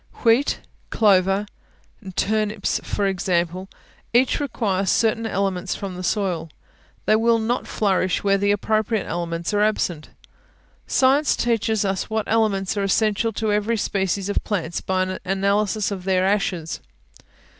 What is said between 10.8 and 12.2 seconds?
Science teaches us